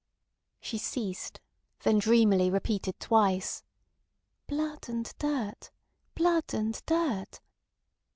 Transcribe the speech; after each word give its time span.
She 0.59 0.79
ceased, 0.79 1.39
then 1.81 1.99
dreamily 1.99 2.49
repeated 2.49 2.99
twice: 2.99 3.61
"Blood 4.47 4.89
and 4.89 5.13
dirt. 5.19 5.69
Blood 6.15 6.55
and 6.55 6.81
dirt." 6.87 7.39